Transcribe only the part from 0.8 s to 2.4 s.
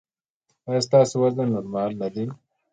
ستاسو وزن نورمال نه دی؟